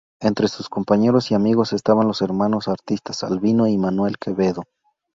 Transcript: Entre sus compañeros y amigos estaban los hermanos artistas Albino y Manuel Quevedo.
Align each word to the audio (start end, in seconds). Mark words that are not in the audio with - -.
Entre 0.19 0.47
sus 0.47 0.67
compañeros 0.67 1.29
y 1.29 1.35
amigos 1.35 1.73
estaban 1.73 2.07
los 2.07 2.23
hermanos 2.23 2.67
artistas 2.67 3.23
Albino 3.23 3.67
y 3.67 3.77
Manuel 3.77 4.17
Quevedo. 4.17 4.63